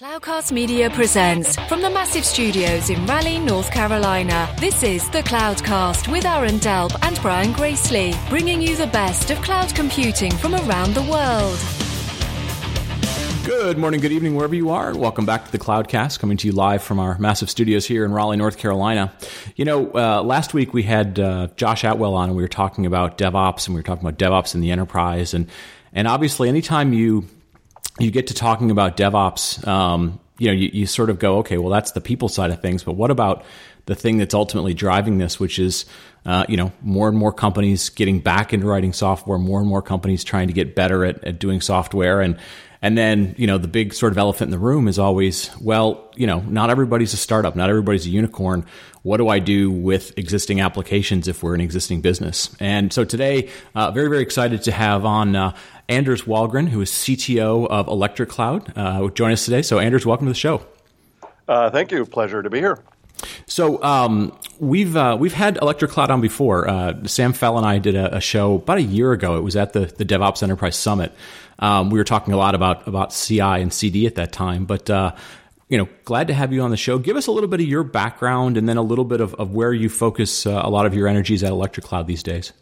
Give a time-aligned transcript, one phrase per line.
[0.00, 4.52] Cloudcast Media presents from the massive studios in Raleigh, North Carolina.
[4.58, 9.40] This is the Cloudcast with Aaron Delp and Brian Gracely, bringing you the best of
[9.42, 11.56] cloud computing from around the world.
[13.46, 14.98] Good morning, good evening, wherever you are.
[14.98, 18.10] Welcome back to the Cloudcast, coming to you live from our massive studios here in
[18.10, 19.12] Raleigh, North Carolina.
[19.54, 22.84] You know, uh, last week we had uh, Josh Atwell on, and we were talking
[22.84, 25.48] about DevOps, and we were talking about DevOps in the enterprise, and
[25.92, 27.28] and obviously, anytime you
[27.98, 31.58] you get to talking about DevOps, um, you know, you, you sort of go, okay,
[31.58, 33.44] well, that's the people side of things, but what about
[33.86, 35.84] the thing that's ultimately driving this, which is,
[36.26, 39.82] uh, you know, more and more companies getting back into writing software, more and more
[39.82, 42.38] companies trying to get better at, at doing software, and
[42.84, 46.12] and then, you know, the big sort of elephant in the room is always, well,
[46.16, 48.66] you know, not everybody's a startup, not everybody's a unicorn.
[49.00, 52.54] What do I do with existing applications if we're an existing business?
[52.60, 55.56] And so today, uh, very, very excited to have on uh,
[55.88, 59.62] Anders Wallgren, who is CTO of Electric Cloud, uh, join us today.
[59.62, 60.66] So, Anders, welcome to the show.
[61.48, 62.04] Uh, thank you.
[62.04, 62.84] Pleasure to be here.
[63.46, 66.68] So um, we've uh, we've had Electric Cloud on before.
[66.68, 69.36] Uh, Sam Fell and I did a, a, show about a year ago.
[69.36, 71.12] It was at the the DevOps Enterprise Summit.
[71.58, 74.88] Um, we were talking a lot about about CI and CD at that time, but
[74.88, 75.14] uh,
[75.68, 76.98] you know, glad to have you on the show.
[76.98, 79.52] Give us a little bit of your background and then a little bit of, of
[79.52, 82.52] where you focus uh, a lot of your energies at Electric Cloud these days.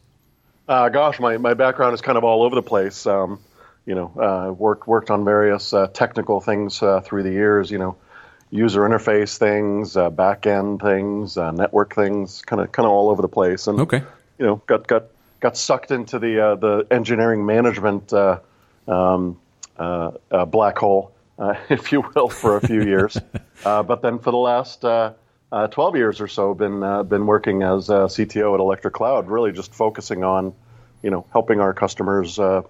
[0.68, 3.06] Uh, gosh, my, my background is kind of all over the place.
[3.06, 3.40] Um,
[3.84, 7.70] you know, uh, worked worked on various uh, technical things through the years.
[7.70, 7.96] You know,
[8.52, 13.08] user interface things, uh, back end things, uh, network things, kind of kind of all
[13.08, 13.66] over the place.
[13.66, 14.02] And okay,
[14.38, 15.06] you know, got got
[15.40, 19.40] got sucked into the the engineering management um,
[20.46, 21.12] black hole,
[21.68, 23.18] if you will, for a few years.
[23.64, 24.84] but then for the last
[25.52, 29.28] uh, 12 years or so been uh, been working as a CTO at Electric Cloud,
[29.28, 30.54] really just focusing on,
[31.02, 32.62] you know, helping our customers, uh,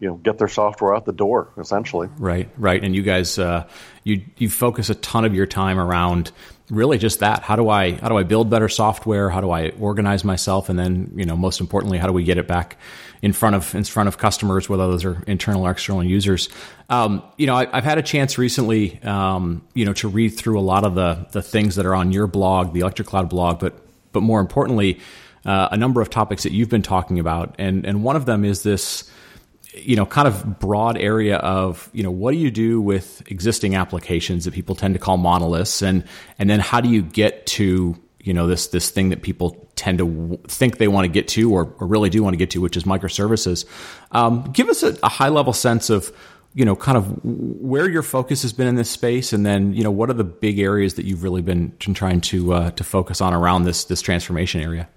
[0.00, 2.08] you know, get their software out the door, essentially.
[2.18, 2.82] Right, right.
[2.82, 3.66] And you guys, uh,
[4.04, 6.30] you you focus a ton of your time around
[6.70, 7.42] really just that.
[7.42, 9.30] How do I how do I build better software?
[9.30, 10.68] How do I organize myself?
[10.68, 12.76] And then, you know, most importantly, how do we get it back
[13.22, 16.48] in front of in front of customers, whether those are internal or external users.
[16.88, 20.58] Um, you know, I, have had a chance recently, um, you know, to read through
[20.58, 23.58] a lot of the the things that are on your blog, the Electric Cloud blog,
[23.58, 25.00] but but more importantly,
[25.44, 28.44] uh, a number of topics that you've been talking about, and and one of them
[28.44, 29.10] is this
[29.74, 33.74] you know kind of broad area of you know what do you do with existing
[33.74, 36.04] applications that people tend to call monoliths and
[36.38, 39.98] and then how do you get to you know this this thing that people tend
[39.98, 42.50] to w- think they want to get to or, or, really do want to get
[42.50, 43.64] to, which is microservices.
[44.12, 46.12] Um, give us a, a, high level sense of
[46.52, 49.82] you know kind of where your focus has been in this space, and then you
[49.82, 53.20] know what are the big areas that you've really been trying to uh, to focus
[53.20, 54.88] on around this this transformation area.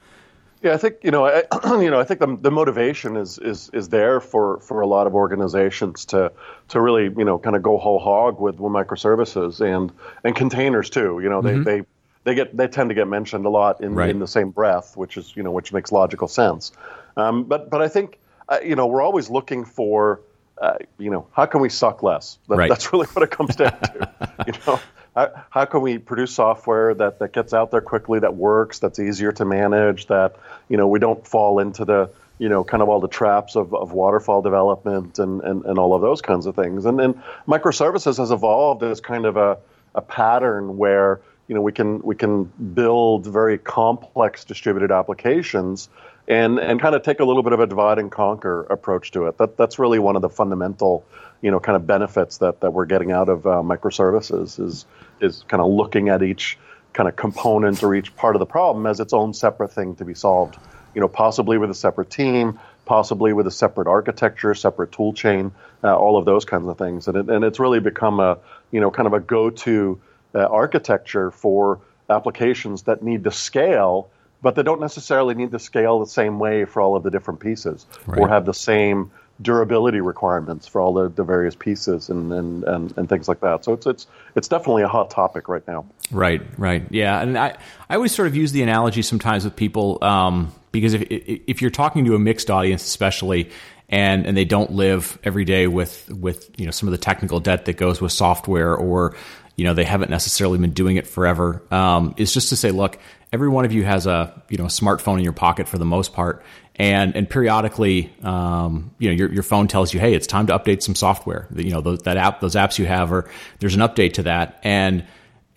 [0.62, 1.44] Yeah, I think you know, I,
[1.82, 5.08] you know, I think the, the motivation is is is there for, for a lot
[5.08, 6.32] of organizations to
[6.70, 9.92] to really you know kind of go whole hog with, with microservices and
[10.24, 11.20] and containers too.
[11.22, 11.64] You know, they mm-hmm.
[11.64, 11.82] they
[12.24, 14.10] they get they tend to get mentioned a lot in, right.
[14.10, 16.72] in the same breath, which is you know which makes logical sense.
[17.18, 20.22] Um, but but I think uh, you know we're always looking for
[20.62, 22.38] uh, you know how can we suck less?
[22.50, 22.70] That, right.
[22.70, 24.34] That's really what it comes down to.
[24.48, 24.80] you know
[25.16, 29.32] how, can we produce software that that gets out there quickly, that works, that's easier
[29.34, 30.38] to manage, that
[30.70, 32.10] you know we don't fall into the
[32.42, 35.94] you know, kind of all the traps of, of waterfall development and, and, and all
[35.94, 36.86] of those kinds of things.
[36.86, 39.60] And, and microservices has evolved as kind of a,
[39.94, 45.88] a pattern where you know we can we can build very complex distributed applications
[46.32, 49.26] and and kind of take a little bit of a divide and conquer approach to
[49.26, 49.38] it.
[49.38, 51.06] That that's really one of the fundamental
[51.42, 54.86] you know kind of benefits that that we're getting out of uh, microservices is
[55.20, 56.58] is kind of looking at each
[56.94, 60.06] kind of component or each part of the problem as its own separate thing to
[60.06, 60.58] be solved.
[60.96, 65.52] You know, possibly with a separate team, possibly with a separate architecture, separate tool chain,
[65.84, 67.08] uh, all of those kinds of things.
[67.08, 68.38] And it, and it's really become a
[68.72, 70.00] you know kind of a go-to
[70.34, 74.10] uh, architecture for applications that need to scale,
[74.42, 77.40] but they don't necessarily need to scale the same way for all of the different
[77.40, 78.20] pieces right.
[78.20, 82.98] or have the same durability requirements for all the, the various pieces and, and, and,
[82.98, 83.64] and, things like that.
[83.66, 85.86] So it's it's it's definitely a hot topic right now.
[86.12, 87.22] Right, right, yeah.
[87.22, 87.58] And I
[87.90, 91.72] I always sort of use the analogy sometimes with people um, because if if you're
[91.72, 93.50] talking to a mixed audience, especially.
[93.94, 97.42] And, and they don't live every day with, with you know some of the technical
[97.42, 99.18] debt that goes with software or
[99.56, 101.62] you know they haven't necessarily been doing it forever.
[101.72, 102.98] Um, is just to say look
[103.34, 105.86] every one of you has a you know a smartphone in your pocket for the
[105.86, 106.44] most part.
[106.76, 110.58] And and periodically um, you know your, your phone tells you hey it's time to
[110.58, 111.48] update some software.
[111.56, 114.60] You know those, that app those apps you have or there's an update to that.
[114.64, 115.06] And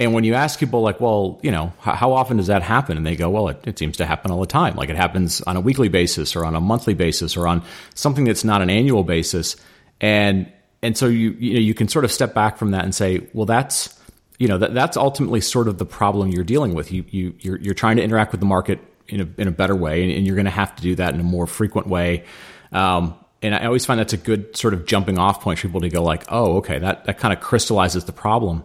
[0.00, 2.96] and when you ask people like well you know how, how often does that happen?
[2.96, 4.76] And they go well it, it seems to happen all the time.
[4.76, 7.62] Like it happens on a weekly basis or on a monthly basis or on
[7.94, 9.56] something that's not an annual basis.
[10.00, 10.52] And
[10.84, 13.26] and so you you know you can sort of step back from that and say,
[13.32, 13.98] well, that's
[14.38, 16.92] you know that that's ultimately sort of the problem you're dealing with.
[16.92, 19.74] You you you're, you're trying to interact with the market in a in a better
[19.74, 22.24] way, and, and you're going to have to do that in a more frequent way.
[22.70, 25.80] Um, and I always find that's a good sort of jumping off point for people
[25.80, 28.62] to go like, oh, okay, that that kind of crystallizes the problem.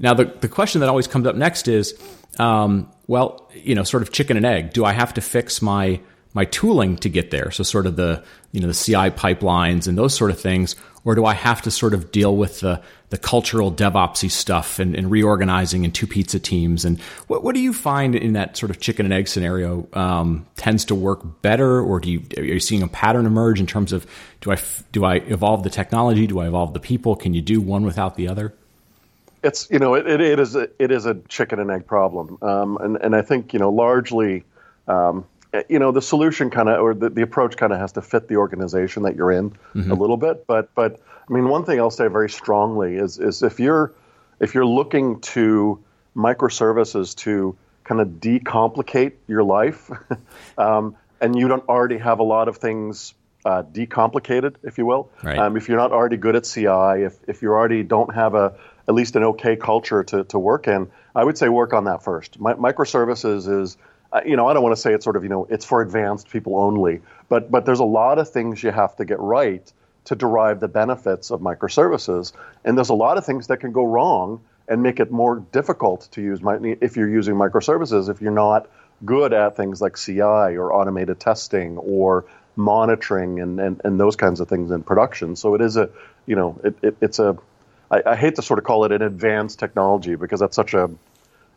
[0.00, 1.94] Now the the question that always comes up next is,
[2.40, 4.72] um, well, you know, sort of chicken and egg.
[4.72, 6.00] Do I have to fix my
[6.34, 7.50] my tooling to get there?
[7.50, 8.22] So sort of the
[8.52, 11.70] you know the CI pipelines and those sort of things, or do I have to
[11.70, 16.38] sort of deal with the the cultural DevOpsy stuff and, and reorganizing in two pizza
[16.38, 16.84] teams?
[16.84, 20.46] And what what do you find in that sort of chicken and egg scenario um,
[20.56, 23.92] tends to work better, or do you are you seeing a pattern emerge in terms
[23.92, 24.06] of
[24.40, 24.58] do I
[24.92, 26.26] do I evolve the technology?
[26.26, 27.16] Do I evolve the people?
[27.16, 28.54] Can you do one without the other?
[29.42, 32.38] It's you know it, it, it is a, it is a chicken and egg problem,
[32.40, 34.44] um, and and I think you know largely.
[34.86, 35.24] Um,
[35.68, 38.28] you know the solution kind of or the, the approach kind of has to fit
[38.28, 39.90] the organization that you're in mm-hmm.
[39.90, 43.42] a little bit but but i mean one thing i'll say very strongly is is
[43.42, 43.92] if you're
[44.40, 45.82] if you're looking to
[46.16, 49.90] microservices to kind of decomplicate your life
[50.58, 53.14] um, and you don't already have a lot of things
[53.44, 55.38] uh, decomplicated if you will right.
[55.38, 58.54] um, if you're not already good at ci if, if you already don't have a
[58.88, 62.02] at least an okay culture to, to work in i would say work on that
[62.02, 63.76] first microservices is
[64.24, 66.30] you know, I don't want to say it's sort of, you know, it's for advanced
[66.30, 69.72] people only, but but there's a lot of things you have to get right
[70.04, 72.32] to derive the benefits of microservices,
[72.64, 76.08] and there's a lot of things that can go wrong and make it more difficult
[76.12, 76.40] to use
[76.80, 78.68] if you're using microservices if you're not
[79.04, 82.24] good at things like CI or automated testing or
[82.56, 85.36] monitoring and, and, and those kinds of things in production.
[85.36, 85.90] So it is a,
[86.26, 87.36] you know, it, it it's a,
[87.90, 90.90] I, I hate to sort of call it an advanced technology because that's such a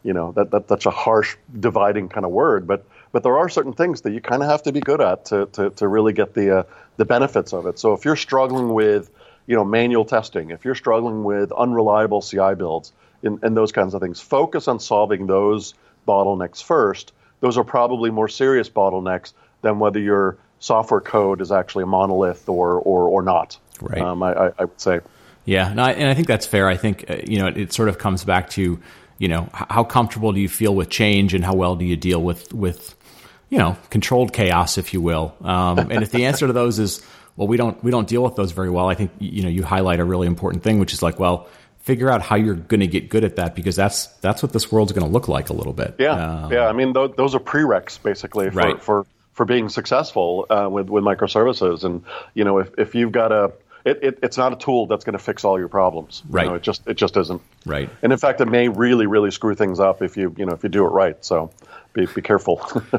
[0.07, 3.49] you know that, that that's a harsh dividing kind of word but but there are
[3.49, 6.13] certain things that you kind of have to be good at to, to, to really
[6.13, 6.63] get the uh,
[6.97, 7.79] the benefits of it.
[7.79, 9.09] So if you're struggling with
[9.45, 12.91] you know manual testing if you're struggling with unreliable ci builds
[13.23, 15.73] and, and those kinds of things focus on solving those
[16.07, 17.13] bottlenecks first.
[17.39, 22.47] Those are probably more serious bottlenecks than whether your software code is actually a monolith
[22.49, 23.57] or or, or not.
[23.81, 24.01] Right.
[24.01, 25.01] Um, I, I, would say.
[25.45, 26.67] Yeah and I, and I think that's fair.
[26.67, 28.79] I think uh, you know it, it sort of comes back to
[29.17, 32.21] you know how comfortable do you feel with change and how well do you deal
[32.21, 32.95] with with
[33.49, 35.35] you know controlled chaos if you will?
[35.41, 37.01] Um, and if the answer to those is
[37.35, 39.63] well we don't we don't deal with those very well i think you know you
[39.63, 41.47] highlight a really important thing which is like well
[41.79, 44.71] figure out how you're going to get good at that because that's that's what this
[44.71, 45.95] world's going to look like a little bit.
[45.99, 46.43] Yeah.
[46.43, 48.81] Um, yeah i mean th- those are prereqs basically for right.
[48.81, 49.05] for
[49.37, 51.83] for being successful uh, with with microservices.
[51.83, 52.03] And
[52.33, 53.53] you know if, if you've got a
[53.87, 56.21] it, it, it's not a tool that's going to fix all your problems.
[56.29, 56.43] Right.
[56.43, 57.41] You know, it just it just isn't.
[57.65, 57.89] Right.
[58.01, 60.63] And in fact, it may really really screw things up if you you know if
[60.63, 61.23] you do it right.
[61.23, 61.51] So
[61.93, 62.61] be be careful.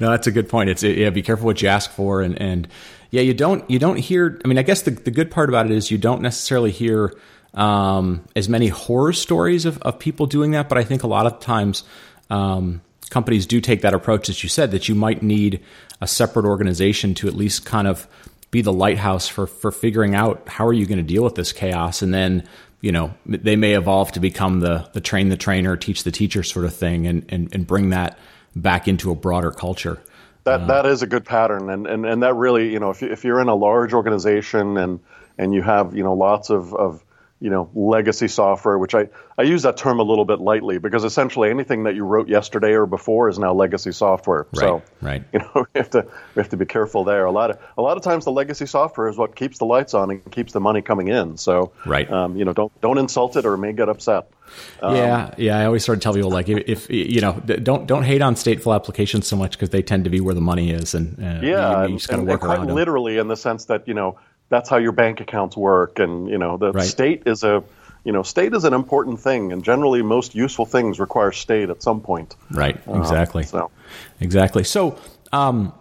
[0.00, 0.70] no, that's a good point.
[0.70, 2.68] It's yeah, be careful what you ask for, and and
[3.10, 4.40] yeah, you don't you don't hear.
[4.44, 7.12] I mean, I guess the the good part about it is you don't necessarily hear
[7.52, 11.26] um, as many horror stories of of people doing that, but I think a lot
[11.26, 11.84] of times.
[12.30, 12.80] Um,
[13.10, 15.60] companies do take that approach, as you said, that you might need
[16.00, 18.06] a separate organization to at least kind of
[18.50, 21.52] be the lighthouse for for figuring out how are you going to deal with this
[21.52, 22.02] chaos?
[22.02, 22.46] And then
[22.80, 26.42] you know they may evolve to become the the train the trainer teach the teacher
[26.42, 28.18] sort of thing and and, and bring that
[28.56, 30.00] back into a broader culture.
[30.44, 31.70] That uh, that is a good pattern.
[31.70, 34.76] And, and and that really you know if, you, if you're in a large organization
[34.76, 35.00] and
[35.38, 37.04] and you have you know lots of, of
[37.40, 39.08] you know legacy software which i
[39.38, 42.72] i use that term a little bit lightly because essentially anything that you wrote yesterday
[42.72, 44.46] or before is now legacy software.
[44.52, 45.24] Right, so right.
[45.32, 47.24] you know we have to we have to be careful there.
[47.24, 49.94] A lot of a lot of times the legacy software is what keeps the lights
[49.94, 51.36] on and keeps the money coming in.
[51.36, 52.10] So right.
[52.10, 54.30] um, you know don't don't insult it or it may get upset.
[54.82, 55.58] Um, yeah, yeah.
[55.58, 58.34] I always sort of tell people like, if, if, you know, don't don't hate on
[58.34, 61.40] stateful applications so much because they tend to be where the money is, and uh,
[61.40, 63.26] yeah, you, you to work and quite literally them.
[63.26, 64.18] in the sense that you know
[64.50, 66.86] that's how your bank accounts work and you know the right.
[66.86, 67.64] state is a
[68.04, 71.82] you know state is an important thing and generally most useful things require state at
[71.82, 73.70] some point right exactly uh, so.
[74.20, 74.98] exactly so
[75.32, 75.72] um,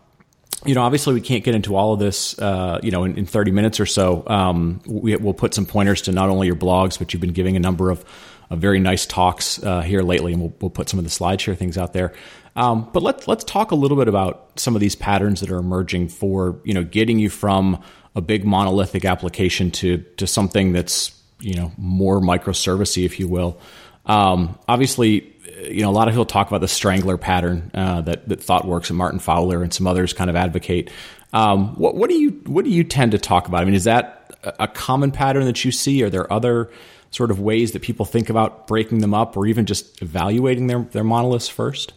[0.66, 3.26] you know, obviously we can't get into all of this, uh, you know, in, in,
[3.26, 4.24] 30 minutes or so.
[4.28, 7.56] Um, we, will put some pointers to not only your blogs, but you've been giving
[7.56, 8.04] a number of,
[8.50, 11.58] of very nice talks uh, here lately, and we'll, we'll, put some of the SlideShare
[11.58, 12.14] things out there.
[12.58, 15.60] Um, but let's let's talk a little bit about some of these patterns that are
[15.60, 17.82] emerging for you know getting you from
[18.16, 23.60] a big monolithic application to to something that's you know more microservicey, if you will.
[24.06, 25.34] Um, obviously,
[25.70, 28.90] you know a lot of people talk about the strangler pattern uh, that that ThoughtWorks
[28.90, 30.90] and Martin Fowler and some others kind of advocate.
[31.32, 33.62] Um, what, what do you what do you tend to talk about?
[33.62, 36.04] I mean, is that a common pattern that you see?
[36.04, 36.72] Are there other
[37.12, 40.80] sort of ways that people think about breaking them up, or even just evaluating their
[40.80, 41.94] their monoliths first?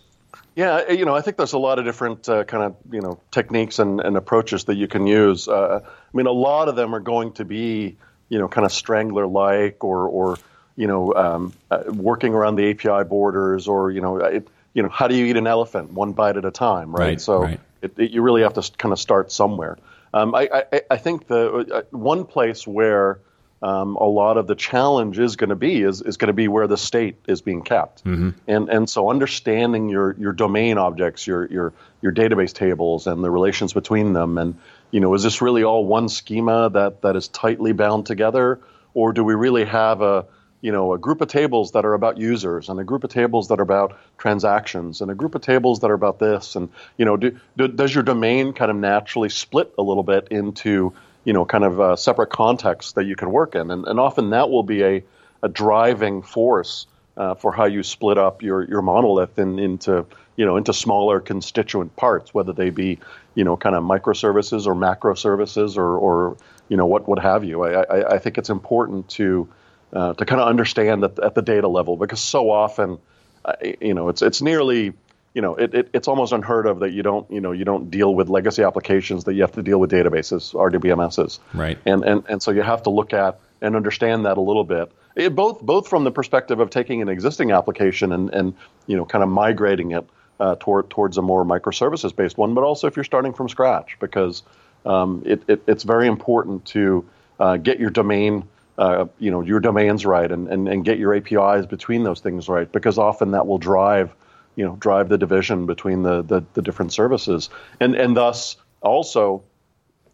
[0.55, 3.21] Yeah, you know, I think there's a lot of different uh, kind of you know
[3.31, 5.49] techniques and, and approaches that you can use.
[5.49, 7.97] Uh, I mean, a lot of them are going to be
[8.29, 10.39] you know kind of strangler like or or
[10.77, 14.89] you know um, uh, working around the API borders or you know it, you know
[14.89, 16.99] how do you eat an elephant one bite at a time, right?
[16.99, 17.61] right so right.
[17.81, 19.77] It, it, you really have to kind of start somewhere.
[20.15, 23.19] Um, I, I, I think the uh, one place where
[23.63, 26.49] um, a lot of the challenge is going to be is, is going to be
[26.49, 28.31] where the state is being kept, mm-hmm.
[28.49, 33.31] and and so understanding your your domain objects, your your your database tables, and the
[33.31, 34.59] relations between them, and
[34.91, 38.59] you know, is this really all one schema that that is tightly bound together,
[38.95, 40.27] or do we really have a
[40.61, 43.47] you know a group of tables that are about users and a group of tables
[43.49, 46.57] that are about transactions and a group of tables that are about this?
[46.57, 50.29] And you know do, do, does your domain kind of naturally split a little bit
[50.33, 53.71] into you know, kind of uh, separate contexts that you can work in.
[53.71, 55.05] And, and often that will be a,
[55.43, 56.87] a driving force
[57.17, 61.21] uh, for how you split up your, your monolith in, into, you know, into smaller
[61.21, 62.99] constituent parts, whether they be,
[63.35, 66.37] you know, kind of microservices or macro services or, or
[66.69, 67.63] you know, what, what have you.
[67.63, 69.49] I, I, I think it's important to,
[69.93, 72.99] uh, to kind of understand that at the data level because so often,
[73.45, 74.95] uh, you know, it's, it's nearly,
[75.35, 77.91] you know, it, it, it's almost unheard of that you don't, you know, you don't
[77.91, 81.39] deal with legacy applications that you have to deal with databases, RDBMSs.
[81.55, 81.79] Right.
[81.87, 84.93] And, and, and so you have to look at and understand that a little bit.
[85.17, 88.55] It, both, both from the perspective of taking an existing application and, and
[88.87, 90.07] you know, kind of migrating it
[90.39, 93.97] uh, toward, towards a more microservices based one, but also if you're starting from scratch,
[94.01, 94.43] because
[94.85, 97.09] um, it, it, it's very important to
[97.41, 98.45] uh, get your domain
[98.79, 102.49] uh, you know your domains right and, and, and get your APIs between those things
[102.49, 104.15] right because often that will drive
[104.57, 107.51] you know drive the division between the, the, the different services.
[107.81, 109.43] And and thus also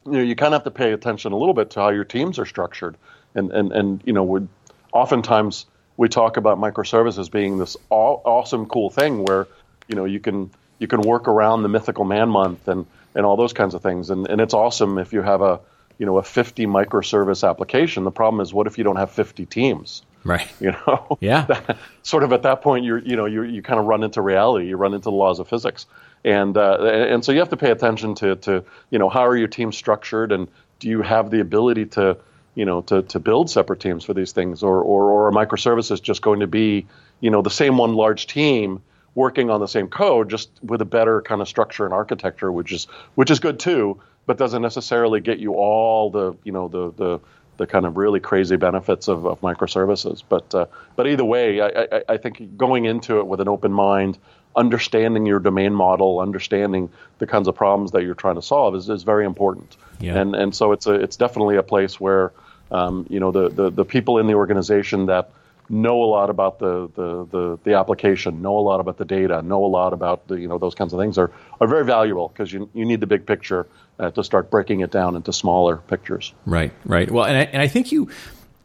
[0.06, 2.04] you know you kind of have to pay attention a little bit to how your
[2.04, 2.96] teams are structured.
[3.34, 4.48] And and and you know would
[4.92, 5.66] oftentimes
[5.96, 9.46] we talk about microservices being this aw- awesome cool thing where
[9.88, 13.36] you know you can you can work around the mythical man month and and all
[13.36, 14.10] those kinds of things.
[14.10, 15.60] And and it's awesome if you have a
[15.98, 18.04] you know a 50 microservice application.
[18.04, 20.48] The problem is what if you don't have 50 teams Right.
[20.60, 21.18] You know.
[21.20, 21.76] Yeah.
[22.02, 24.68] sort of at that point, you're you know you you kind of run into reality.
[24.68, 25.86] You run into the laws of physics,
[26.24, 29.36] and uh, and so you have to pay attention to to you know how are
[29.36, 30.48] your teams structured, and
[30.80, 32.18] do you have the ability to
[32.54, 36.02] you know to to build separate teams for these things, or or or a microservice
[36.02, 36.86] just going to be
[37.20, 38.82] you know the same one large team
[39.14, 42.72] working on the same code, just with a better kind of structure and architecture, which
[42.72, 46.92] is which is good too, but doesn't necessarily get you all the you know the
[46.92, 47.20] the
[47.58, 50.22] the kind of really crazy benefits of, of microservices.
[50.26, 53.72] But uh, but either way, I, I, I, think going into it with an open
[53.72, 54.16] mind,
[54.56, 56.88] understanding your domain model, understanding
[57.18, 59.76] the kinds of problems that you're trying to solve is, is very important.
[60.00, 60.18] Yeah.
[60.18, 62.32] And and so it's a it's definitely a place where
[62.70, 65.30] um, you know the, the the people in the organization that
[65.70, 69.42] know a lot about the, the, the, the, application, know a lot about the data,
[69.42, 72.28] know a lot about the, you know those kinds of things are, are very valuable
[72.28, 73.66] because you, you need the big picture
[73.98, 76.32] uh, to start breaking it down into smaller pictures.
[76.46, 77.10] Right, right.
[77.10, 78.08] Well, and I, and I think you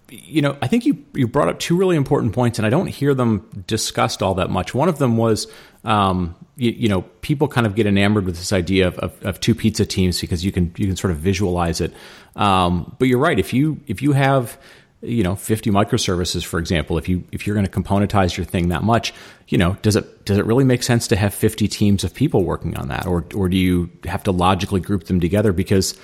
[0.10, 2.88] you know I think you you brought up two really important points, and I don't
[2.88, 4.74] hear them discussed all that much.
[4.74, 5.48] One of them was.
[5.86, 9.40] Um, you, you, know, people kind of get enamored with this idea of, of, of,
[9.42, 11.94] two pizza teams because you can you can sort of visualize it.
[12.38, 13.38] Um, but you're right.
[13.38, 14.58] If you if you have
[15.04, 18.70] you know 50 microservices for example if you if you're going to componentize your thing
[18.70, 19.14] that much
[19.50, 22.44] you know does it does it really make sense to have 50 teams of people
[22.44, 23.06] working on that?
[23.06, 25.54] Or or do you have to logically group them together?
[25.54, 25.98] Because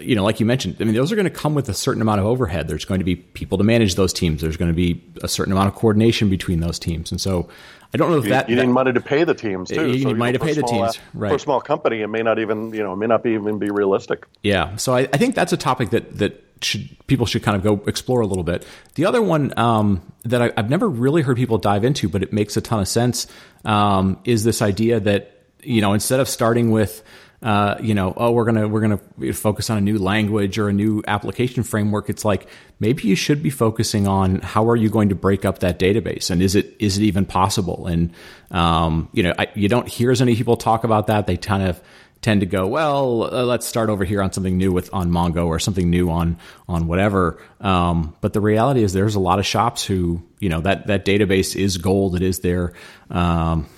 [0.00, 2.02] you know like you mentioned i mean those are going to come with a certain
[2.02, 4.76] amount of overhead there's going to be people to manage those teams there's going to
[4.76, 7.48] be a certain amount of coordination between those teams and so
[7.94, 9.86] I don't know if you, that you that, need money to pay the teams too.
[9.86, 11.30] You so, need money to pay the small, teams, right?
[11.30, 13.58] For a small company, it may not even you know it may not be even
[13.58, 14.26] be realistic.
[14.42, 17.62] Yeah, so I, I think that's a topic that that should people should kind of
[17.62, 18.66] go explore a little bit.
[18.94, 22.32] The other one um, that I, have never really heard people dive into, but it
[22.32, 23.26] makes a ton of sense,
[23.64, 27.02] um, is this idea that you know instead of starting with
[27.46, 30.72] uh, you know, oh, we're gonna we're gonna focus on a new language or a
[30.72, 32.10] new application framework.
[32.10, 32.48] It's like
[32.80, 36.28] maybe you should be focusing on how are you going to break up that database,
[36.28, 37.86] and is it is it even possible?
[37.86, 38.10] And
[38.50, 41.28] um, you know, I, you don't hear as many people talk about that.
[41.28, 41.80] They kind of
[42.20, 45.46] tend to go, well, uh, let's start over here on something new with on Mongo
[45.46, 46.38] or something new on
[46.68, 47.40] on whatever.
[47.60, 51.04] Um, but the reality is, there's a lot of shops who, you know, that that
[51.04, 52.16] database is gold.
[52.16, 52.72] It is their,
[53.08, 53.68] um,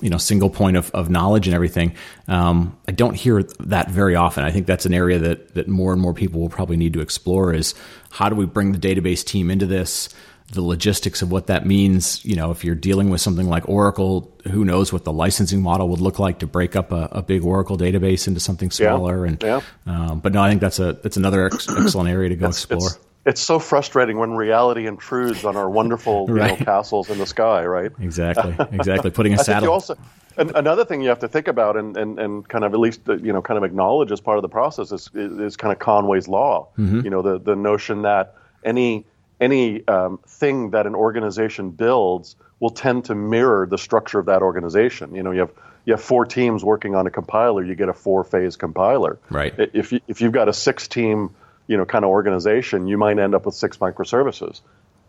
[0.00, 1.94] you know, single point of, of knowledge and everything.
[2.26, 4.44] Um, I don't hear that very often.
[4.44, 7.00] I think that's an area that that more and more people will probably need to
[7.00, 7.52] explore.
[7.52, 7.74] Is
[8.10, 10.08] how do we bring the database team into this?
[10.52, 12.24] the logistics of what that means.
[12.24, 15.88] You know, if you're dealing with something like Oracle, who knows what the licensing model
[15.90, 19.24] would look like to break up a, a big Oracle database into something smaller.
[19.24, 19.30] Yeah.
[19.30, 19.60] And yeah.
[19.86, 22.64] Um, but no, I think that's a that's another ex- excellent area to go it's,
[22.64, 22.88] explore.
[22.88, 26.52] It's, it's so frustrating when reality intrudes on our wonderful right.
[26.52, 27.92] you know, castles in the sky, right?
[28.00, 29.10] Exactly, exactly.
[29.10, 29.72] Putting a saddle.
[29.72, 29.96] also,
[30.36, 33.32] another thing you have to think about and, and, and kind of at least you
[33.32, 36.68] know kind of acknowledge as part of the process is, is kind of Conway's law.
[36.78, 37.00] Mm-hmm.
[37.00, 39.04] You know, the the notion that any
[39.40, 44.42] any um, thing that an organization builds will tend to mirror the structure of that
[44.42, 45.14] organization.
[45.14, 45.52] You know, you have
[45.84, 49.18] you have four teams working on a compiler, you get a four phase compiler.
[49.30, 49.54] Right.
[49.56, 51.34] If you, if you've got a six team,
[51.68, 54.60] you know, kind of organization, you might end up with six microservices.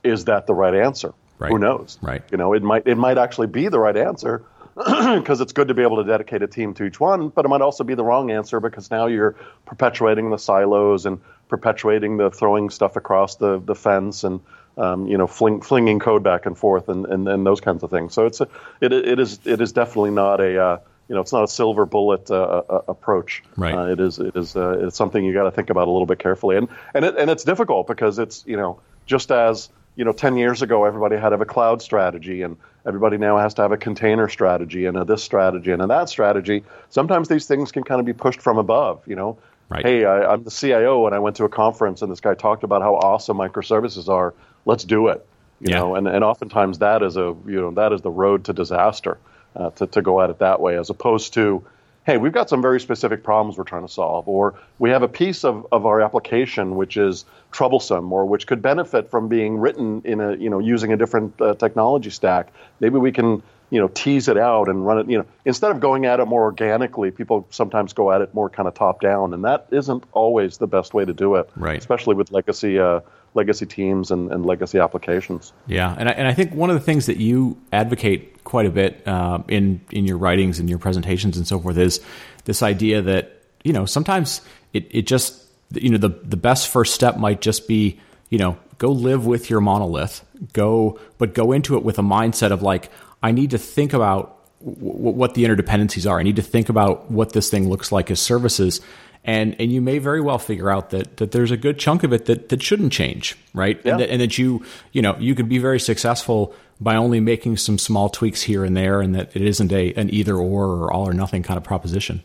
[0.04, 1.13] Is that the right answer?
[1.39, 1.51] Right.
[1.51, 1.98] Who knows?
[2.01, 2.22] Right.
[2.30, 4.44] You know, it might it might actually be the right answer
[4.75, 7.48] because it's good to be able to dedicate a team to each one, but it
[7.48, 9.36] might also be the wrong answer because now you're
[9.66, 14.42] perpetuating the silos and perpetuating the throwing stuff across the, the fence and
[14.78, 17.89] um, you know, fling, flinging code back and forth and, and, and those kinds of
[17.89, 18.13] things.
[18.13, 18.48] So it's a,
[18.80, 20.78] it, it is it is definitely not a uh,
[21.10, 23.44] you know it's not a silver bullet uh, uh, approach.
[23.58, 23.74] Right.
[23.74, 26.06] Uh, it is it is uh, it's something you got to think about a little
[26.06, 30.06] bit carefully and and it, and it's difficult because it's you know just as you
[30.06, 33.54] know 10 years ago everybody had to have a cloud strategy and everybody now has
[33.56, 37.48] to have a container strategy and a this strategy and a that strategy sometimes these
[37.48, 39.38] things can kind of be pushed from above you know
[39.68, 39.86] right.
[39.86, 42.63] hey I, i'm the cio and i went to a conference and this guy talked
[42.63, 44.34] about how awesome microservices are
[44.66, 45.25] let's do it.
[45.60, 45.80] You yeah.
[45.80, 49.18] know, and, and oftentimes that is a you know that is the road to disaster
[49.56, 51.65] uh, to to go at it that way, as opposed to
[52.06, 55.08] hey, we've got some very specific problems we're trying to solve, or we have a
[55.08, 60.01] piece of, of our application which is troublesome, or which could benefit from being written
[60.06, 62.51] in a you know using a different uh, technology stack.
[62.79, 65.09] Maybe we can you know tease it out and run it.
[65.09, 68.49] You know, instead of going at it more organically, people sometimes go at it more
[68.49, 71.49] kind of top down, and that isn't always the best way to do it.
[71.55, 71.77] Right.
[71.77, 72.79] Especially with legacy.
[72.79, 73.01] Uh,
[73.35, 75.53] legacy teams and, and legacy applications.
[75.67, 78.71] Yeah, and I, and I think one of the things that you advocate quite a
[78.71, 81.99] bit uh, in in your writings and your presentations and so forth is
[82.45, 84.41] this idea that you know sometimes
[84.73, 87.99] it it just you know the the best first step might just be
[88.29, 92.51] you know go live with your monolith go but go into it with a mindset
[92.51, 92.89] of like
[93.21, 96.19] I need to think about w- what the interdependencies are.
[96.19, 98.81] I need to think about what this thing looks like as services
[99.23, 102.13] and and you may very well figure out that that there's a good chunk of
[102.13, 103.79] it that that shouldn't change, right?
[103.83, 103.91] Yeah.
[103.91, 107.57] And, that, and that you you know you can be very successful by only making
[107.57, 110.93] some small tweaks here and there, and that it isn't a an either or or
[110.93, 112.23] all or nothing kind of proposition.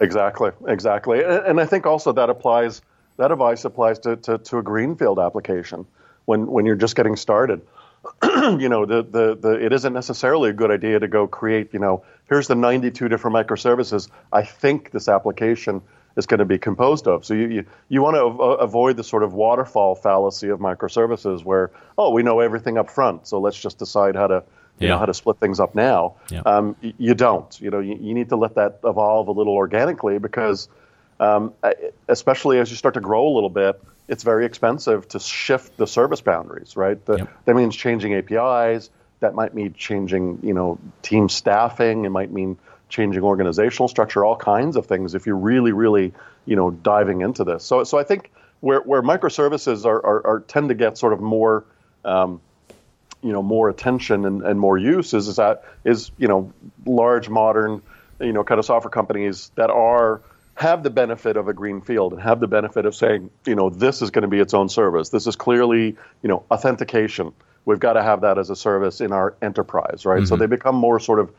[0.00, 2.82] Exactly, exactly, and I think also that applies.
[3.16, 5.86] That advice applies to, to, to a greenfield application
[6.24, 7.62] when when you're just getting started.
[8.22, 11.78] you know, the, the, the, it isn't necessarily a good idea to go create, you
[11.78, 14.08] know, here's the 92 different microservices.
[14.32, 15.82] I think this application
[16.16, 17.24] is going to be composed of.
[17.24, 21.70] So you, you, you want to avoid the sort of waterfall fallacy of microservices where,
[21.98, 24.44] oh, we know everything up front, so let's just decide how to,
[24.78, 24.88] you yeah.
[24.90, 26.16] know, how to split things up now.
[26.30, 26.40] Yeah.
[26.40, 27.60] Um, you don't.
[27.60, 30.68] You know, you, you, need to let that evolve a little organically because,
[31.18, 31.52] um,
[32.08, 35.86] especially as you start to grow a little bit, it's very expensive to shift the
[35.86, 37.02] service boundaries, right?
[37.04, 37.44] The, yep.
[37.46, 38.90] That means changing APIs.
[39.20, 42.04] That might mean changing, you know, team staffing.
[42.04, 45.14] It might mean changing organizational structure, all kinds of things.
[45.14, 46.12] If you're really, really,
[46.44, 50.40] you know, diving into this, so so I think where where microservices are, are, are
[50.40, 51.64] tend to get sort of more,
[52.04, 52.42] um,
[53.22, 56.52] you know, more attention and, and more use is, is that is you know
[56.84, 57.80] large modern,
[58.20, 60.20] you know, kind of software companies that are
[60.54, 63.70] have the benefit of a green field and have the benefit of saying, you know,
[63.70, 65.08] this is going to be its own service.
[65.08, 67.32] This is clearly, you know, authentication.
[67.64, 70.18] We've got to have that as a service in our enterprise, right?
[70.18, 70.26] Mm-hmm.
[70.26, 71.32] So they become more sort of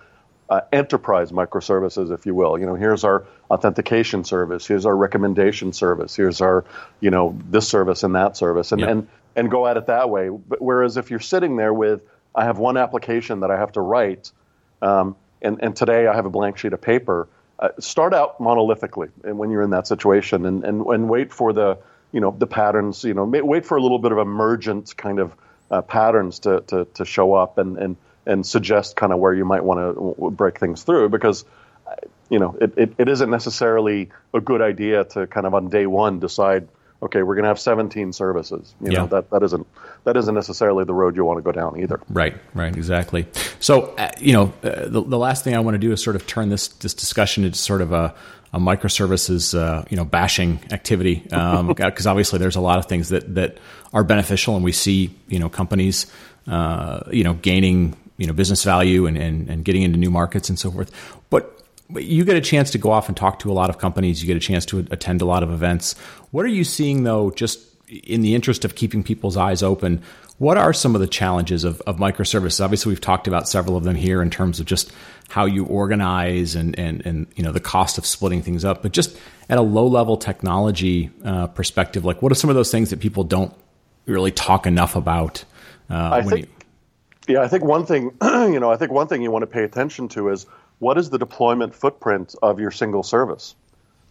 [0.50, 2.60] uh, enterprise microservices, if you will.
[2.60, 6.66] You know, here's our authentication service, here's our recommendation service, here's our,
[7.00, 8.90] you know, this service and that service, and yep.
[8.90, 10.30] and and go at it that way.
[10.30, 12.02] But whereas if you're sitting there with,
[12.34, 14.32] I have one application that I have to write,
[14.82, 17.28] um, and and today I have a blank sheet of paper.
[17.58, 21.54] Uh, start out monolithically, and when you're in that situation, and and and wait for
[21.54, 21.78] the
[22.12, 23.04] you know the patterns.
[23.04, 25.34] You know, wait for a little bit of emergent kind of
[25.72, 29.46] uh, patterns to, to to show up, and and and suggest kind of where you
[29.46, 31.46] might want to break things through because
[32.30, 35.86] you know it, it, it isn't necessarily a good idea to kind of on day
[35.86, 36.68] one decide
[37.02, 39.00] okay we're going to have 17 services you yeah.
[39.00, 39.68] know that that isn't
[40.04, 43.28] that isn't necessarily the road you want to go down either right right exactly
[43.60, 46.16] so uh, you know uh, the, the last thing i want to do is sort
[46.16, 48.16] of turn this this discussion into sort of a
[48.54, 53.10] a microservices, uh, you know, bashing activity, because um, obviously there's a lot of things
[53.10, 53.58] that that
[53.94, 56.06] are beneficial, and we see, you know, companies,
[56.48, 60.48] uh, you know, gaining you know business value and, and, and getting into new markets
[60.48, 60.90] and so forth.
[61.30, 63.78] But, but you get a chance to go off and talk to a lot of
[63.78, 64.22] companies.
[64.22, 65.94] You get a chance to attend a lot of events.
[66.32, 67.32] What are you seeing though?
[67.32, 70.02] Just in the interest of keeping people's eyes open,
[70.38, 72.64] what are some of the challenges of, of microservices?
[72.64, 74.92] Obviously, we've talked about several of them here in terms of just
[75.30, 78.82] how you organize and, and, and you know the cost of splitting things up.
[78.82, 79.18] But just
[79.50, 83.00] at a low level technology uh, perspective, like what are some of those things that
[83.00, 83.54] people don't
[84.06, 85.44] really talk enough about.
[85.90, 86.50] Uh, I think,
[87.28, 87.36] you...
[87.36, 89.64] yeah, I think one thing, you know, I think one thing you want to pay
[89.64, 90.46] attention to is
[90.80, 93.56] what is the deployment footprint of your single service,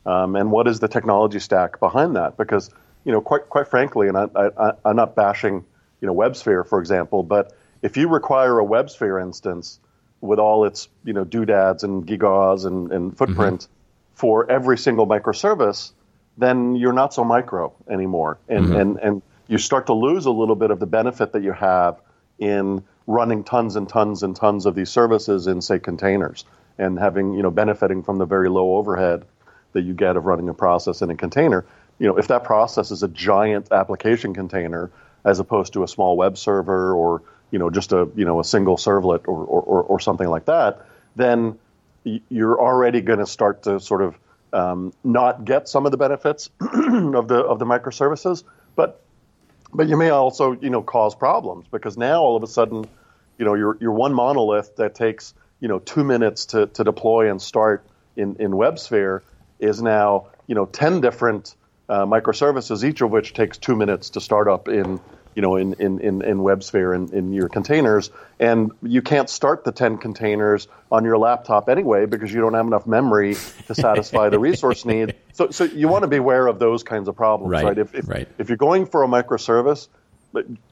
[0.06, 2.36] um, and what is the technology stack behind that?
[2.36, 2.70] Because
[3.04, 5.64] you know, quite quite frankly, and I, I, I'm not bashing,
[6.00, 9.78] you know, WebSphere for example, but if you require a WebSphere instance
[10.20, 14.14] with all its you know doodads and gigaws and, and footprint mm-hmm.
[14.14, 15.92] for every single microservice,
[16.38, 18.76] then you're not so micro anymore, and mm-hmm.
[18.76, 22.00] and and you start to lose a little bit of the benefit that you have
[22.38, 26.44] in running tons and tons and tons of these services in say containers
[26.78, 29.24] and having you know benefiting from the very low overhead
[29.72, 31.64] that you get of running a process in a container.
[31.98, 34.90] You know, if that process is a giant application container
[35.24, 38.44] as opposed to a small web server or you know just a you know a
[38.44, 40.86] single servlet or or, or something like that,
[41.16, 41.58] then
[42.04, 44.18] you're already going to start to sort of
[44.52, 48.44] um, not get some of the benefits of the of the microservices,
[48.76, 49.03] but
[49.74, 52.86] but you may also you know cause problems because now all of a sudden,
[53.38, 57.30] you know, your your one monolith that takes you know two minutes to, to deploy
[57.30, 57.84] and start
[58.16, 59.20] in in WebSphere
[59.58, 61.54] is now you know ten different
[61.88, 65.00] uh, microservices, each of which takes two minutes to start up in
[65.34, 68.10] you know, in, in, in, in WebSphere in, in your containers.
[68.38, 72.66] And you can't start the 10 containers on your laptop anyway because you don't have
[72.66, 73.34] enough memory
[73.66, 75.16] to satisfy the resource need.
[75.32, 77.64] So, so you want to be aware of those kinds of problems, right?
[77.64, 77.78] right?
[77.78, 78.28] If, if, right.
[78.38, 79.88] if you're going for a microservice,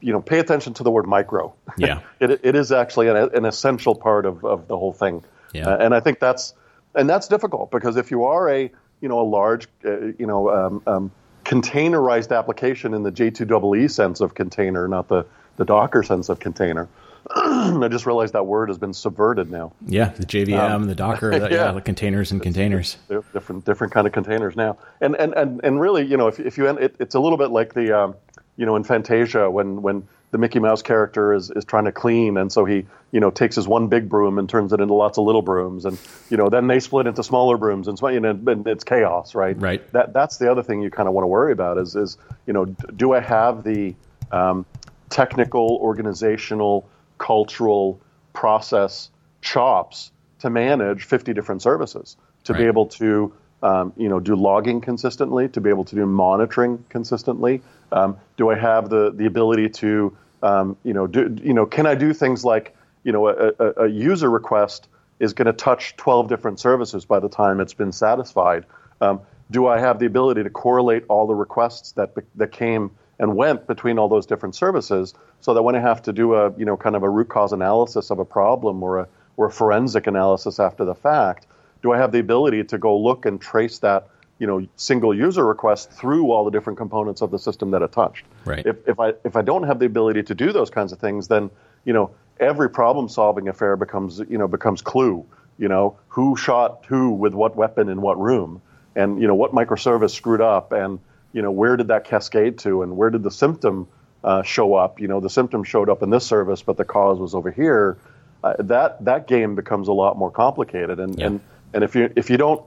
[0.01, 1.53] you know, pay attention to the word micro.
[1.77, 2.01] Yeah.
[2.19, 5.23] it, it is actually an, an essential part of, of the whole thing.
[5.53, 5.69] Yeah.
[5.69, 6.53] Uh, and I think that's,
[6.95, 8.71] and that's difficult because if you are a,
[9.01, 11.11] you know, a large, uh, you know, um, um,
[11.43, 15.25] containerized application in the J2EE sense of container, not the,
[15.57, 16.87] the Docker sense of container.
[17.35, 19.71] I just realized that word has been subverted now.
[19.85, 21.65] Yeah, the JVM, um, the Docker, the, yeah.
[21.65, 21.71] yeah.
[21.71, 22.97] the containers and containers.
[23.07, 24.77] different, different kind of containers now.
[24.99, 27.51] And and and, and really, you know, if if you it, it's a little bit
[27.51, 28.15] like the, um,
[28.57, 32.37] you know, in Fantasia when when the Mickey Mouse character is, is trying to clean,
[32.37, 35.17] and so he you know takes his one big broom and turns it into lots
[35.17, 35.97] of little brooms, and
[36.29, 39.59] you know then they split into smaller brooms, and, you know, and it's chaos, right?
[39.59, 39.91] Right.
[39.93, 42.53] That that's the other thing you kind of want to worry about is is you
[42.53, 43.95] know do I have the
[44.31, 44.65] um,
[45.09, 48.01] technical, organizational, cultural
[48.33, 49.09] process
[49.41, 52.59] chops to manage 50 different services to right.
[52.59, 56.83] be able to um, you know, do logging consistently, to be able to do monitoring
[56.89, 57.61] consistently?
[57.93, 61.87] Um, do I have the the ability to um, you know, do, you know, can
[61.87, 65.95] I do things like, you know, a, a, a user request is going to touch
[65.95, 68.65] 12 different services by the time it's been satisfied?
[68.99, 73.35] Um, do I have the ability to correlate all the requests that that came and
[73.35, 76.65] went between all those different services, so that when I have to do a, you
[76.65, 80.07] know, kind of a root cause analysis of a problem or a or a forensic
[80.07, 81.47] analysis after the fact,
[81.81, 84.07] do I have the ability to go look and trace that
[84.39, 87.91] you know single user request through all the different components of the system that it
[87.91, 88.25] touched.
[88.45, 88.65] Right.
[88.65, 91.27] If, if I if I don't have the ability to do those kinds of things,
[91.27, 91.49] then
[91.85, 95.25] you know every problem solving affair becomes you know becomes clue.
[95.57, 98.61] You know who shot who with what weapon in what room,
[98.95, 100.99] and you know what microservice screwed up, and
[101.31, 103.87] you know where did that cascade to, and where did the symptom
[104.23, 104.99] uh, show up?
[104.99, 107.97] You know the symptom showed up in this service, but the cause was over here.
[108.43, 111.27] Uh, that that game becomes a lot more complicated, and yeah.
[111.27, 111.41] and
[111.73, 112.63] and if you if you don't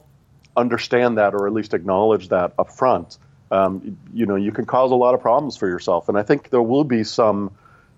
[0.57, 3.19] understand that or at least acknowledge that up front,
[3.51, 6.09] um, you know, you can cause a lot of problems for yourself.
[6.09, 7.53] And I think there will be some,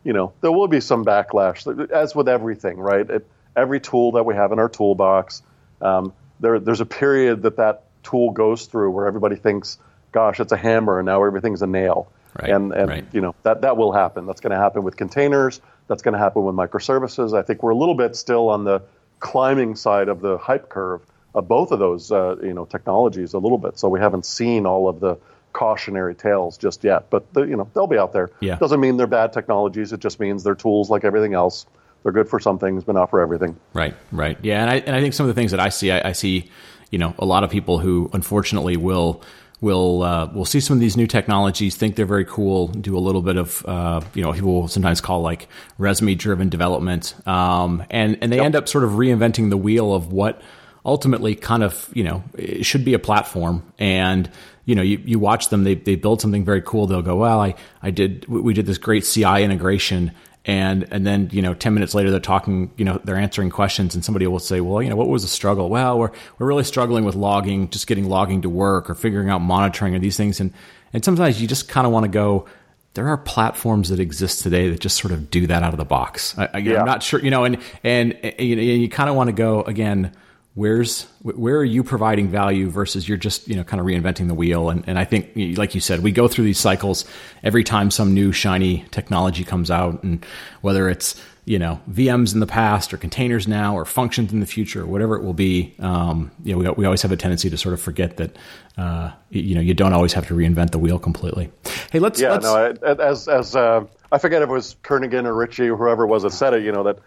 [0.05, 3.09] you know, there will be some backlash, as with everything, right?
[3.09, 5.43] It, every tool that we have in our toolbox,
[5.81, 9.79] um, there, there's a period that that tool goes through where everybody thinks,
[10.13, 12.11] gosh, it's a hammer and now everything's a nail.
[12.39, 13.07] Right, and and right.
[13.11, 14.27] you know that that will happen.
[14.27, 15.63] That's going to happen with containers.
[15.89, 17.37] That's going to happen with microservices.
[17.37, 18.83] I think we're a little bit still on the
[19.19, 21.01] climbing side of the hype curve
[21.35, 23.79] of both of those uh, you know technologies a little bit.
[23.79, 25.19] So we haven't seen all of the
[25.53, 28.31] cautionary tales just yet, but the, you know they'll be out there.
[28.41, 28.57] Yeah.
[28.57, 29.93] Doesn't mean they're bad technologies.
[29.93, 31.67] It just means they're tools like everything else.
[32.03, 33.57] They're good for some things, but not for everything.
[33.73, 34.63] Right, right, yeah.
[34.63, 36.51] And I and I think some of the things that I see, I, I see,
[36.91, 39.23] you know, a lot of people who unfortunately will
[39.61, 43.01] will uh, will see some of these new technologies, think they're very cool, do a
[43.01, 47.85] little bit of uh, you know people will sometimes call like resume driven development, um,
[47.91, 48.45] and and they yep.
[48.47, 50.41] end up sort of reinventing the wheel of what
[50.85, 53.63] ultimately kind of you know it should be a platform.
[53.79, 54.31] And
[54.65, 56.87] you know you, you watch them they, they build something very cool.
[56.87, 60.13] They'll go well i i did we did this great ci integration.
[60.45, 63.95] And and then you know 10 minutes later they're talking you know they're answering questions
[63.95, 65.69] and somebody will say well you know what was the struggle?
[65.69, 69.41] Well we're we're really struggling with logging just getting logging to work or figuring out
[69.41, 70.41] monitoring or these things.
[70.41, 70.53] And
[70.93, 72.47] and sometimes you just kind of want to go
[72.95, 75.85] there are platforms that exist today that just sort of do that out of the
[75.85, 76.37] box.
[76.37, 79.33] I, am not sure you know and and, and you, you kind of want to
[79.33, 80.13] go again
[80.59, 84.35] where's where are you providing value versus you're just you know kind of reinventing the
[84.35, 87.05] wheel and, and i think like you said we go through these cycles
[87.45, 90.27] every time some new shiny technology comes out and
[90.61, 94.47] whether it's you know VMs in the past or containers now or functions in the
[94.47, 95.75] future or whatever it will be.
[95.79, 98.37] Um, you know, we, we always have a tendency to sort of forget that
[98.77, 101.51] uh, you know you don't always have to reinvent the wheel completely.
[101.91, 105.35] Hey, let's yeah let's, no as as uh, I forget if it was Kernighan or
[105.35, 106.65] Ritchie or whoever it was that said it.
[106.65, 106.99] You know that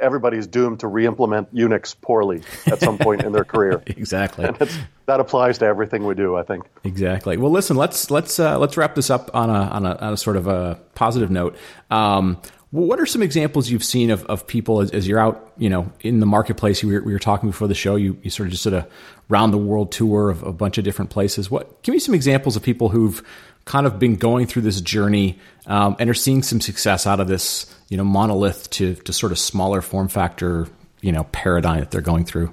[0.00, 3.82] everybody's doomed to re-implement Unix poorly at some point in their career.
[3.86, 4.48] exactly.
[5.06, 6.66] That applies to everything we do, I think.
[6.84, 7.36] Exactly.
[7.36, 10.16] Well, listen, let's let's uh, let's wrap this up on a, on a on a
[10.16, 11.56] sort of a positive note.
[11.90, 15.70] Um, what are some examples you've seen of, of people as, as you're out, you
[15.70, 16.84] know, in the marketplace?
[16.84, 17.96] We were, we were talking before the show.
[17.96, 18.86] You, you sort of just did a
[19.30, 21.50] round the world tour of a bunch of different places.
[21.50, 23.22] What give me some examples of people who've
[23.68, 27.28] kind of been going through this journey um, and are seeing some success out of
[27.28, 30.66] this, you know, monolith to to sort of smaller form factor,
[31.02, 32.52] you know, paradigm that they're going through.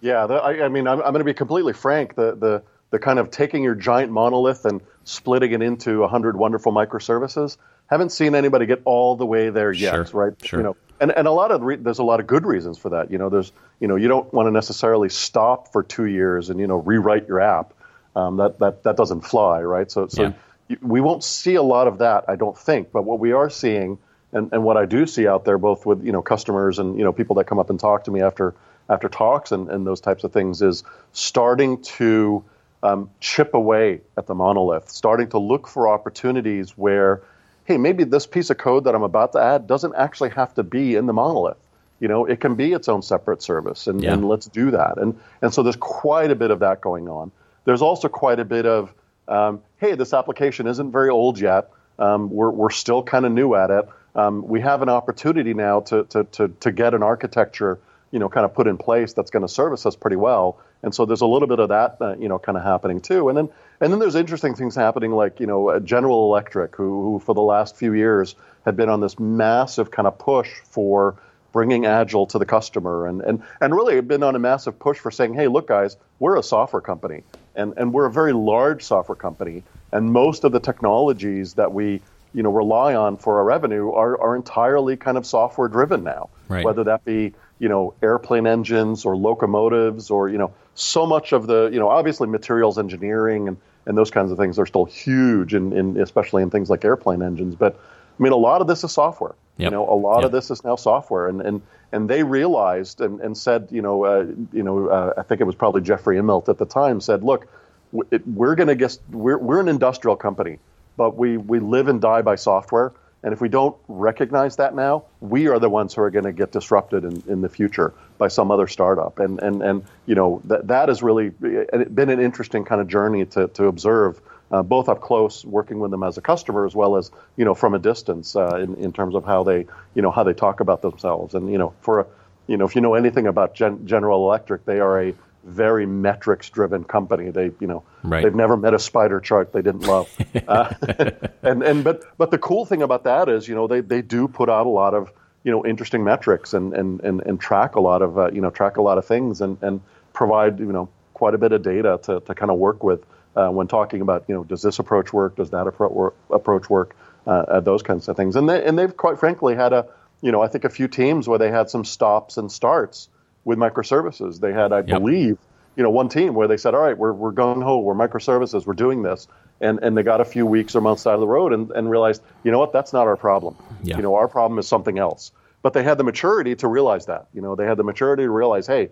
[0.00, 2.14] Yeah, the, I, I, mean, I'm, I'm going to be completely frank.
[2.14, 6.36] The the the kind of taking your giant monolith and splitting it into a hundred
[6.36, 7.58] wonderful microservices
[7.90, 10.32] haven't seen anybody get all the way there yet, sure, right?
[10.42, 10.60] Sure.
[10.60, 12.90] You know, and, and a lot of re- there's a lot of good reasons for
[12.90, 13.10] that.
[13.10, 16.58] You know, there's you know you don't want to necessarily stop for two years and
[16.58, 17.74] you know rewrite your app.
[18.16, 19.90] Um, that that that doesn't fly, right?
[19.90, 20.32] So so yeah.
[20.80, 22.92] We won't see a lot of that, I don't think.
[22.92, 23.98] But what we are seeing,
[24.32, 27.04] and, and what I do see out there, both with you know customers and you
[27.04, 28.54] know people that come up and talk to me after
[28.88, 32.44] after talks and, and those types of things, is starting to
[32.82, 37.22] um, chip away at the monolith, starting to look for opportunities where
[37.64, 40.62] hey, maybe this piece of code that I'm about to add doesn't actually have to
[40.62, 41.56] be in the monolith.
[41.98, 44.12] You know, it can be its own separate service, and, yeah.
[44.12, 44.98] and let's do that.
[44.98, 47.30] And and so there's quite a bit of that going on.
[47.64, 48.92] There's also quite a bit of,
[49.28, 51.70] um, hey, this application isn't very old yet.
[51.98, 53.88] Um, we're we're still kind of new at it.
[54.14, 57.78] Um, we have an opportunity now to, to to to get an architecture,
[58.10, 60.58] you know, kind of put in place that's going to service us pretty well.
[60.82, 63.28] And so there's a little bit of that, uh, you know, kind of happening too.
[63.28, 63.48] And then
[63.80, 67.42] and then there's interesting things happening, like you know, General Electric, who, who for the
[67.42, 71.16] last few years had been on this massive kind of push for
[71.52, 75.10] bringing agile to the customer, and and and really been on a massive push for
[75.10, 77.22] saying, hey, look, guys, we're a software company,
[77.54, 79.62] and and we're a very large software company,
[79.92, 82.00] and most of the technologies that we
[82.32, 86.28] you know rely on for our revenue are are entirely kind of software driven now,
[86.48, 86.64] right.
[86.64, 91.46] whether that be you know airplane engines or locomotives or you know so much of
[91.46, 95.54] the you know obviously materials engineering and, and those kinds of things are still huge
[95.54, 97.54] in, in especially in things like airplane engines.
[97.54, 97.78] But
[98.18, 99.66] i mean a lot of this is software yep.
[99.66, 100.26] you know a lot yep.
[100.26, 101.62] of this is now software and and
[101.92, 105.44] and they realized and, and said you know uh, you know uh, i think it
[105.44, 107.46] was probably jeffrey immelt at the time said look
[107.92, 110.58] we're going to get we're, we're an industrial company
[110.96, 112.92] but we we live and die by software
[113.24, 116.32] and if we don't recognize that now, we are the ones who are going to
[116.32, 119.18] get disrupted in, in the future by some other startup.
[119.18, 123.24] And and and you know that that has really been an interesting kind of journey
[123.24, 124.20] to to observe.
[124.54, 127.54] Uh, both up close, working with them as a customer, as well as you know
[127.54, 130.60] from a distance, uh, in in terms of how they you know how they talk
[130.60, 132.06] about themselves, and you know for a,
[132.46, 136.50] you know if you know anything about Gen- General Electric, they are a very metrics
[136.50, 137.30] driven company.
[137.30, 138.22] They, you know, right.
[138.22, 140.08] they've never met a spider chart they didn't love.
[140.48, 140.72] uh,
[141.42, 144.28] and and but but the cool thing about that is, you know, they they do
[144.28, 145.10] put out a lot of
[145.42, 148.50] you know interesting metrics and and and, and track a lot of uh, you know
[148.50, 149.80] track a lot of things and and
[150.12, 153.04] provide you know quite a bit of data to to kind of work with
[153.36, 157.60] uh, when talking about you know does this approach work, does that approach work, uh,
[157.60, 158.36] those kinds of things.
[158.36, 159.86] And they and they've quite frankly had a
[160.20, 163.08] you know I think a few teams where they had some stops and starts
[163.44, 164.40] with microservices.
[164.40, 164.86] They had, I yep.
[164.86, 165.38] believe,
[165.76, 168.66] you know, one team where they said, "All right, we're we're gung ho, we're microservices,
[168.66, 169.28] we're doing this,"
[169.60, 171.90] and and they got a few weeks or months out of the road and, and
[171.90, 173.56] realized, you know what, that's not our problem.
[173.82, 173.96] Yeah.
[173.96, 175.32] You know, our problem is something else.
[175.62, 177.28] But they had the maturity to realize that.
[177.32, 178.90] You know, they had the maturity to realize, hey,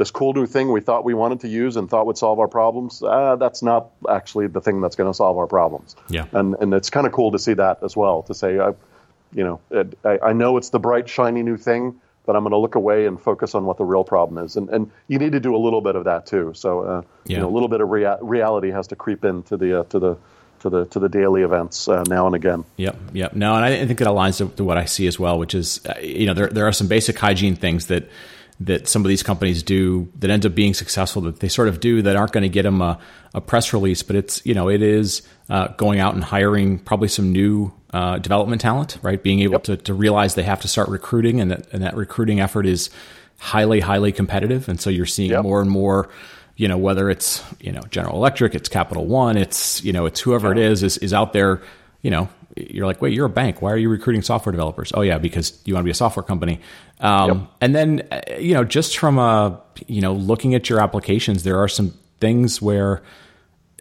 [0.00, 2.48] this cool new thing we thought we wanted to use and thought would solve our
[2.48, 5.94] problems, uh, that's not actually the thing that's going to solve our problems.
[6.08, 6.24] Yeah.
[6.32, 8.22] And and it's kind of cool to see that as well.
[8.22, 8.68] To say, I,
[9.34, 12.52] you know, it, I, I know it's the bright shiny new thing but I'm going
[12.52, 14.54] to look away and focus on what the real problem is.
[14.56, 16.52] And, and you need to do a little bit of that too.
[16.54, 17.36] So, uh, yeah.
[17.36, 19.98] you know, a little bit of rea- reality has to creep into the, uh, to
[19.98, 20.16] the,
[20.60, 22.64] to the, to the daily events uh, now and again.
[22.76, 22.96] Yep.
[23.14, 23.32] Yep.
[23.34, 25.84] No, and I think it aligns to, to what I see as well, which is,
[25.86, 28.08] uh, you know, there, there are some basic hygiene things that,
[28.60, 31.80] that some of these companies do that ends up being successful that they sort of
[31.80, 32.98] do that aren't going to get them a,
[33.34, 37.08] a press release, but it's you know it is uh, going out and hiring probably
[37.08, 39.22] some new uh, development talent, right?
[39.22, 39.64] Being able yep.
[39.64, 42.90] to, to realize they have to start recruiting, and that and that recruiting effort is
[43.38, 45.42] highly highly competitive, and so you're seeing yep.
[45.42, 46.10] more and more.
[46.56, 50.20] You know whether it's you know General Electric, it's Capital One, it's you know it's
[50.20, 51.62] whoever it is is is out there
[52.02, 53.62] you know, you're like, wait, you're a bank.
[53.62, 54.92] Why are you recruiting software developers?
[54.94, 56.60] Oh yeah, because you want to be a software company.
[57.00, 57.48] Um, yep.
[57.60, 61.58] And then uh, you know, just from a you know looking at your applications, there
[61.58, 63.02] are some things where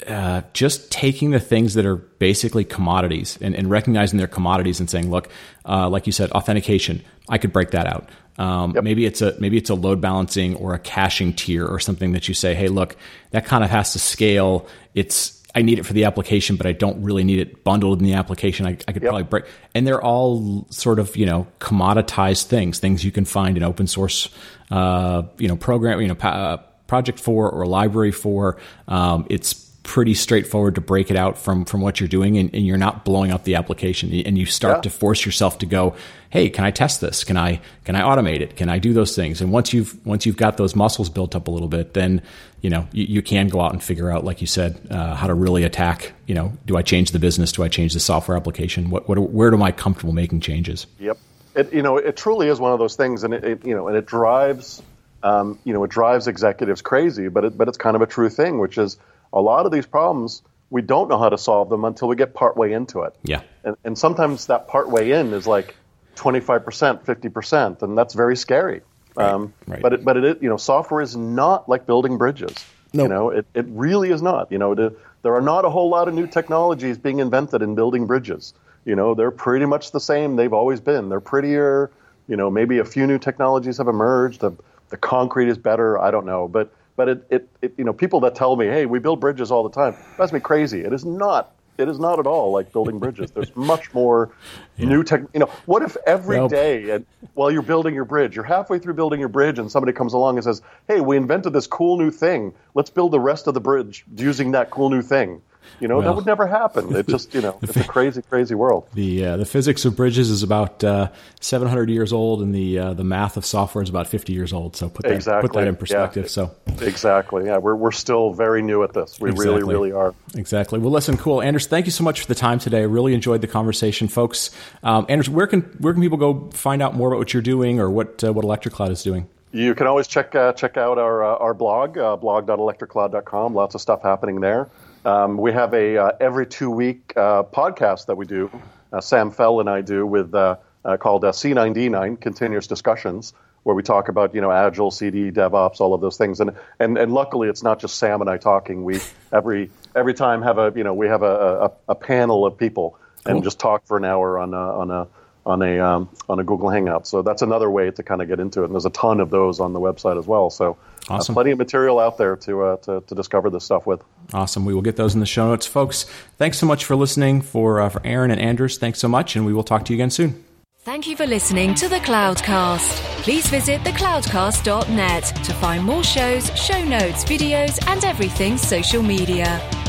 [0.08, 4.90] uh, just taking the things that are basically commodities and, and recognizing their commodities and
[4.90, 5.30] saying, look,
[5.66, 8.10] uh, like you said, authentication, I could break that out.
[8.38, 8.86] Um, yep.
[8.86, 12.30] Maybe it's a maybe it's a load balancing or a caching tier or something that
[12.30, 12.96] you say, hey, look,
[13.32, 14.66] that kind of has to scale.
[14.96, 18.06] It's I need it for the application, but I don't really need it bundled in
[18.06, 18.68] the application.
[18.68, 19.10] I, I could yep.
[19.10, 23.58] probably break, and they're all sort of you know commoditized things, things you can find
[23.58, 24.30] in open source,
[24.72, 26.58] uh, you know, program, you know, pa- uh,
[26.88, 28.58] project for or library for.
[28.88, 32.64] Um, it's pretty straightforward to break it out from from what you're doing and, and
[32.64, 34.82] you're not blowing up the application and you start yeah.
[34.82, 35.96] to force yourself to go
[36.30, 37.24] hey can i test this?
[37.24, 38.56] Can i can i automate it?
[38.56, 39.42] Can i do those things?
[39.42, 42.22] And once you've once you've got those muscles built up a little bit then
[42.62, 45.26] you know you, you can go out and figure out like you said uh, how
[45.26, 47.52] to really attack you know do i change the business?
[47.52, 48.92] Do i change the software application?
[48.92, 50.86] What, what where am i comfortable making changes?
[51.00, 51.18] Yep.
[51.56, 53.88] It you know it truly is one of those things and it, it you know
[53.88, 54.84] and it drives
[55.24, 58.30] um, you know it drives executives crazy but it, but it's kind of a true
[58.30, 58.98] thing which is
[59.32, 62.34] a lot of these problems we don't know how to solve them until we get
[62.34, 63.16] partway into it.
[63.24, 63.42] Yeah.
[63.64, 65.76] And, and sometimes that partway in is like
[66.16, 68.82] 25%, 50%, and that's very scary.
[69.16, 69.30] Right.
[69.30, 69.82] Um, right.
[69.82, 72.54] But it, but it, you know, software is not like building bridges.
[72.94, 73.04] Nope.
[73.04, 74.52] You know, it, it really is not.
[74.52, 77.76] You know, to, there are not a whole lot of new technologies being invented in
[77.76, 78.54] building bridges.
[78.86, 81.10] You know, they're pretty much the same they've always been.
[81.10, 81.92] They're prettier.
[82.28, 84.42] You know, maybe a few new technologies have emerged.
[84.42, 84.52] The,
[84.90, 85.98] the concrete is better.
[86.00, 88.86] I don't know, but but it, it, it, you know, people that tell me, "Hey,
[88.86, 90.82] we build bridges all the time," that's me crazy.
[90.82, 91.56] It is not.
[91.78, 93.32] It is not at all like building bridges.
[93.32, 94.32] There's much more
[94.76, 94.90] yeah.
[94.90, 95.22] new tech.
[95.34, 98.80] You know, what if every well, day, and while you're building your bridge, you're halfway
[98.80, 101.98] through building your bridge, and somebody comes along and says, "Hey, we invented this cool
[101.98, 102.54] new thing.
[102.74, 105.42] Let's build the rest of the bridge using that cool new thing."
[105.80, 106.96] You know, well, that would never happen.
[106.96, 108.88] It just, you know, it's a crazy, crazy world.
[108.94, 112.94] The uh, the physics of bridges is about uh, 700 years old, and the uh,
[112.94, 114.76] the math of software is about 50 years old.
[114.76, 115.48] So put that exactly.
[115.48, 116.26] put that in perspective.
[116.26, 116.30] Yeah.
[116.30, 119.20] So exactly, yeah, we're we're still very new at this.
[119.20, 119.62] We exactly.
[119.62, 120.14] really, really are.
[120.36, 120.80] Exactly.
[120.80, 121.68] Well, listen, cool, Anders.
[121.68, 122.80] Thank you so much for the time today.
[122.80, 124.52] I really enjoyed the conversation, folks.
[124.84, 127.80] Um, Anders, where can where can people go find out more about what you're doing
[127.80, 129.28] or what uh, what Electric Cloud is doing?
[129.52, 133.56] You can always check uh, check out our uh, our blog, uh, blog.electric-cloud.com.
[133.56, 134.70] Lots of stuff happening there.
[135.06, 138.52] Um, we have a uh, every two week uh, podcast that we do.
[138.92, 143.34] Uh, Sam Fell and I do with uh, uh, called uh, C9D9 Continuous Discussions,
[143.64, 146.40] where we talk about you know agile, CD, DevOps, all of those things.
[146.40, 148.84] And and and luckily, it's not just Sam and I talking.
[148.84, 149.00] We
[149.32, 152.98] every every time have a you know we have a, a, a panel of people
[153.26, 153.42] and cool.
[153.42, 155.08] just talk for an hour on a, on a
[155.50, 157.08] on a um, on a Google Hangout.
[157.08, 158.66] So that's another way to kind of get into it.
[158.66, 160.50] And there's a ton of those on the website as well.
[160.50, 160.78] So
[161.10, 161.34] uh, awesome.
[161.34, 164.02] uh, plenty of material out there to, uh, to, to discover this stuff with.
[164.34, 164.66] Awesome.
[164.66, 166.04] We will get those in the show notes, folks.
[166.38, 167.42] Thanks so much for listening.
[167.42, 169.98] For uh, for Aaron and Anders, thanks so much, and we will talk to you
[169.98, 170.44] again soon.
[170.82, 173.22] Thank you for listening to the Cloudcast.
[173.24, 179.89] Please visit thecloudcast.net to find more shows, show notes, videos, and everything social media.